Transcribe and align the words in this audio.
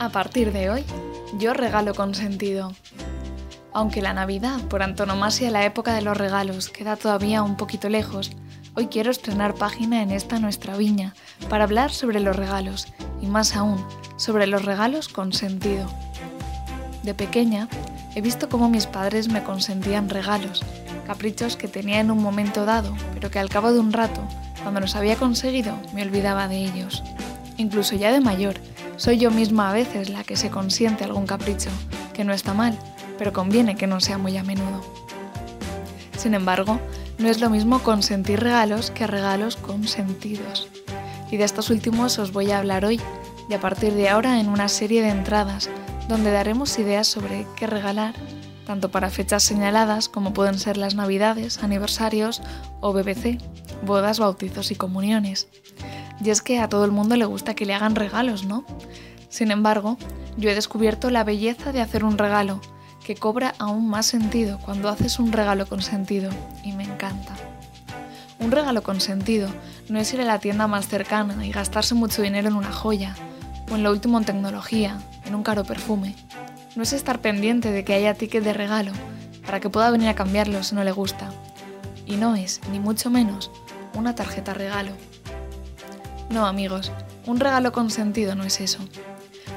A 0.00 0.08
partir 0.08 0.50
de 0.50 0.70
hoy, 0.70 0.82
yo 1.38 1.52
regalo 1.52 1.94
con 1.94 2.14
sentido. 2.14 2.72
Aunque 3.74 4.00
la 4.00 4.14
Navidad, 4.14 4.58
por 4.70 4.82
antonomasia 4.82 5.50
la 5.50 5.66
época 5.66 5.92
de 5.92 6.00
los 6.00 6.16
regalos, 6.16 6.70
queda 6.70 6.96
todavía 6.96 7.42
un 7.42 7.58
poquito 7.58 7.90
lejos, 7.90 8.30
hoy 8.74 8.86
quiero 8.86 9.10
estrenar 9.10 9.56
página 9.56 10.02
en 10.02 10.10
esta 10.10 10.38
nuestra 10.38 10.74
viña 10.78 11.14
para 11.50 11.64
hablar 11.64 11.92
sobre 11.92 12.18
los 12.18 12.34
regalos 12.34 12.88
y 13.20 13.26
más 13.26 13.54
aún, 13.54 13.84
sobre 14.16 14.46
los 14.46 14.64
regalos 14.64 15.08
con 15.08 15.34
sentido. 15.34 15.86
De 17.02 17.12
pequeña, 17.12 17.68
he 18.14 18.22
visto 18.22 18.48
cómo 18.48 18.70
mis 18.70 18.86
padres 18.86 19.28
me 19.28 19.42
consentían 19.42 20.08
regalos, 20.08 20.62
caprichos 21.06 21.58
que 21.58 21.68
tenía 21.68 22.00
en 22.00 22.10
un 22.10 22.22
momento 22.22 22.64
dado, 22.64 22.96
pero 23.12 23.30
que 23.30 23.38
al 23.38 23.50
cabo 23.50 23.70
de 23.70 23.80
un 23.80 23.92
rato, 23.92 24.22
cuando 24.62 24.80
los 24.80 24.96
había 24.96 25.16
conseguido, 25.16 25.74
me 25.92 26.00
olvidaba 26.00 26.48
de 26.48 26.64
ellos. 26.64 27.02
Incluso 27.58 27.96
ya 27.96 28.10
de 28.10 28.22
mayor, 28.22 28.54
soy 29.00 29.16
yo 29.16 29.30
misma 29.30 29.70
a 29.70 29.72
veces 29.72 30.10
la 30.10 30.24
que 30.24 30.36
se 30.36 30.50
consiente 30.50 31.04
algún 31.04 31.24
capricho, 31.24 31.70
que 32.12 32.22
no 32.22 32.34
está 32.34 32.52
mal, 32.52 32.78
pero 33.16 33.32
conviene 33.32 33.74
que 33.74 33.86
no 33.86 33.98
sea 33.98 34.18
muy 34.18 34.36
a 34.36 34.44
menudo. 34.44 34.82
Sin 36.18 36.34
embargo, 36.34 36.78
no 37.16 37.28
es 37.28 37.40
lo 37.40 37.48
mismo 37.48 37.78
consentir 37.78 38.40
regalos 38.40 38.90
que 38.90 39.06
regalos 39.06 39.56
consentidos. 39.56 40.68
Y 41.30 41.38
de 41.38 41.44
estos 41.44 41.70
últimos 41.70 42.18
os 42.18 42.34
voy 42.34 42.50
a 42.50 42.58
hablar 42.58 42.84
hoy, 42.84 43.00
y 43.48 43.54
a 43.54 43.60
partir 43.60 43.94
de 43.94 44.10
ahora 44.10 44.38
en 44.38 44.50
una 44.50 44.68
serie 44.68 45.00
de 45.00 45.08
entradas, 45.08 45.70
donde 46.06 46.30
daremos 46.30 46.78
ideas 46.78 47.06
sobre 47.06 47.46
qué 47.56 47.66
regalar, 47.66 48.14
tanto 48.66 48.90
para 48.90 49.08
fechas 49.08 49.42
señaladas 49.42 50.10
como 50.10 50.34
pueden 50.34 50.58
ser 50.58 50.76
las 50.76 50.94
navidades, 50.94 51.62
aniversarios 51.62 52.42
o 52.82 52.92
BBC, 52.92 53.38
bodas, 53.82 54.18
bautizos 54.18 54.70
y 54.70 54.74
comuniones. 54.74 55.48
Y 56.22 56.30
es 56.30 56.42
que 56.42 56.58
a 56.58 56.68
todo 56.68 56.84
el 56.84 56.90
mundo 56.90 57.16
le 57.16 57.24
gusta 57.24 57.54
que 57.54 57.66
le 57.66 57.74
hagan 57.74 57.96
regalos, 57.96 58.44
¿no? 58.44 58.64
Sin 59.28 59.50
embargo, 59.50 59.96
yo 60.36 60.50
he 60.50 60.54
descubierto 60.54 61.10
la 61.10 61.24
belleza 61.24 61.72
de 61.72 61.80
hacer 61.80 62.04
un 62.04 62.18
regalo, 62.18 62.60
que 63.04 63.14
cobra 63.14 63.54
aún 63.58 63.88
más 63.88 64.06
sentido 64.06 64.58
cuando 64.58 64.88
haces 64.88 65.18
un 65.18 65.32
regalo 65.32 65.66
con 65.66 65.82
sentido, 65.82 66.30
y 66.62 66.72
me 66.72 66.84
encanta. 66.84 67.34
Un 68.38 68.50
regalo 68.50 68.82
con 68.82 69.00
sentido 69.00 69.48
no 69.88 69.98
es 69.98 70.12
ir 70.14 70.20
a 70.20 70.24
la 70.24 70.38
tienda 70.38 70.66
más 70.66 70.88
cercana 70.88 71.46
y 71.46 71.52
gastarse 71.52 71.94
mucho 71.94 72.22
dinero 72.22 72.48
en 72.48 72.54
una 72.54 72.72
joya, 72.72 73.14
o 73.70 73.76
en 73.76 73.82
lo 73.82 73.90
último 73.90 74.18
en 74.18 74.24
tecnología, 74.24 74.98
en 75.26 75.34
un 75.34 75.42
caro 75.42 75.64
perfume. 75.64 76.14
No 76.76 76.82
es 76.82 76.92
estar 76.92 77.20
pendiente 77.20 77.72
de 77.72 77.84
que 77.84 77.94
haya 77.94 78.14
ticket 78.14 78.44
de 78.44 78.52
regalo, 78.52 78.92
para 79.44 79.60
que 79.60 79.70
pueda 79.70 79.90
venir 79.90 80.08
a 80.08 80.14
cambiarlo 80.14 80.62
si 80.62 80.74
no 80.74 80.84
le 80.84 80.92
gusta. 80.92 81.30
Y 82.06 82.16
no 82.16 82.34
es, 82.36 82.60
ni 82.70 82.80
mucho 82.80 83.10
menos, 83.10 83.50
una 83.94 84.14
tarjeta 84.14 84.54
regalo. 84.54 84.92
No, 86.30 86.46
amigos, 86.46 86.92
un 87.26 87.40
regalo 87.40 87.72
con 87.72 87.90
sentido 87.90 88.36
no 88.36 88.44
es 88.44 88.60
eso. 88.60 88.78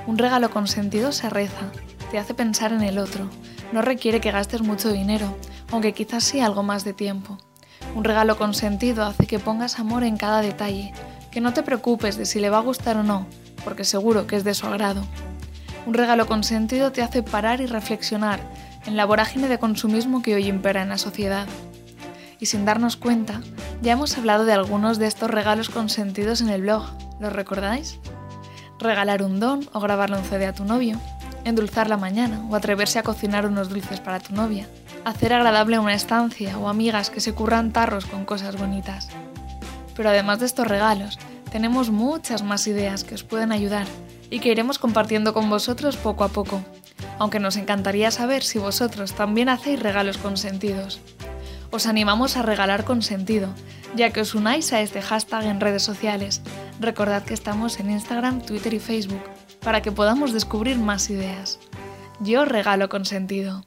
Un 0.07 0.17
regalo 0.17 0.49
con 0.49 0.67
sentido 0.67 1.11
se 1.11 1.29
reza, 1.29 1.71
te 2.09 2.17
hace 2.17 2.33
pensar 2.33 2.73
en 2.73 2.81
el 2.81 2.97
otro, 2.97 3.29
no 3.71 3.83
requiere 3.83 4.19
que 4.19 4.31
gastes 4.31 4.63
mucho 4.63 4.91
dinero, 4.91 5.37
aunque 5.71 5.93
quizás 5.93 6.23
sí 6.23 6.39
algo 6.39 6.63
más 6.63 6.83
de 6.83 6.93
tiempo. 6.93 7.37
Un 7.93 8.03
regalo 8.03 8.37
con 8.37 8.55
sentido 8.55 9.05
hace 9.05 9.27
que 9.27 9.37
pongas 9.37 9.77
amor 9.77 10.03
en 10.03 10.17
cada 10.17 10.41
detalle, 10.41 10.93
que 11.31 11.41
no 11.41 11.53
te 11.53 11.61
preocupes 11.61 12.17
de 12.17 12.25
si 12.25 12.39
le 12.39 12.49
va 12.49 12.57
a 12.57 12.61
gustar 12.61 12.97
o 12.97 13.03
no, 13.03 13.27
porque 13.63 13.83
seguro 13.83 14.25
que 14.25 14.35
es 14.35 14.43
de 14.43 14.55
su 14.55 14.65
agrado. 14.65 15.03
Un 15.85 15.93
regalo 15.93 16.25
con 16.25 16.43
sentido 16.43 16.91
te 16.91 17.03
hace 17.03 17.21
parar 17.21 17.61
y 17.61 17.67
reflexionar 17.67 18.39
en 18.87 18.97
la 18.97 19.05
vorágine 19.05 19.47
de 19.47 19.59
consumismo 19.59 20.23
que 20.23 20.33
hoy 20.33 20.47
impera 20.47 20.81
en 20.81 20.89
la 20.89 20.97
sociedad 20.97 21.45
y 22.43 22.45
sin 22.45 22.65
darnos 22.65 22.97
cuenta, 22.97 23.39
ya 23.81 23.93
hemos 23.93 24.17
hablado 24.17 24.43
de 24.43 24.51
algunos 24.51 24.99
de 24.99 25.07
estos 25.07 25.31
regalos 25.31 25.69
consentidos 25.69 26.41
en 26.41 26.49
el 26.49 26.63
blog, 26.63 26.83
¿los 27.21 27.31
recordáis? 27.31 28.01
Regalar 28.79 29.23
un 29.23 29.39
don 29.39 29.69
o 29.71 29.79
grabarle 29.79 30.17
un 30.17 30.25
CD 30.25 30.45
a 30.45 30.53
tu 30.53 30.65
novio, 30.65 30.99
endulzar 31.45 31.87
la 31.87 31.95
mañana 31.95 32.45
o 32.49 32.55
atreverse 32.57 32.99
a 32.99 33.03
cocinar 33.03 33.45
unos 33.45 33.69
dulces 33.69 34.01
para 34.01 34.19
tu 34.19 34.35
novia, 34.35 34.67
hacer 35.05 35.31
agradable 35.31 35.79
una 35.79 35.93
estancia 35.93 36.57
o 36.57 36.67
amigas 36.67 37.09
que 37.09 37.21
se 37.21 37.33
curran 37.33 37.71
tarros 37.71 38.05
con 38.05 38.25
cosas 38.25 38.57
bonitas. 38.57 39.07
Pero 39.95 40.09
además 40.09 40.39
de 40.39 40.47
estos 40.47 40.67
regalos, 40.67 41.19
tenemos 41.49 41.91
muchas 41.91 42.43
más 42.43 42.67
ideas 42.67 43.05
que 43.05 43.15
os 43.15 43.23
pueden 43.23 43.53
ayudar 43.53 43.87
y 44.29 44.41
que 44.41 44.51
iremos 44.51 44.79
compartiendo 44.79 45.33
con 45.33 45.49
vosotros 45.49 45.95
poco 45.95 46.25
a 46.25 46.27
poco, 46.27 46.61
aunque 47.19 47.39
nos 47.39 47.55
encantaría 47.55 48.11
saber 48.11 48.43
si 48.43 48.59
vosotros 48.59 49.13
también 49.13 49.47
hacéis 49.47 49.81
regalos 49.81 50.17
consentidos 50.17 50.99
os 51.73 51.87
animamos 51.87 52.37
a 52.37 52.43
regalar 52.43 52.85
con 52.85 53.01
sentido, 53.01 53.49
ya 53.95 54.11
que 54.13 54.21
os 54.21 54.35
unáis 54.35 54.71
a 54.73 54.81
este 54.85 55.01
hashtag 55.01 55.45
en 55.45 55.59
redes 55.59 55.81
sociales. 55.81 56.43
Recordad 56.79 57.23
que 57.23 57.33
estamos 57.33 57.79
en 57.79 57.89
Instagram, 57.89 58.45
Twitter 58.45 58.75
y 58.75 58.79
Facebook, 58.79 59.23
para 59.59 59.81
que 59.81 59.91
podamos 59.91 60.33
descubrir 60.33 60.77
más 60.77 61.09
ideas. 61.09 61.57
Yo 62.19 62.45
regalo 62.45 62.89
con 62.89 63.05
sentido. 63.05 63.65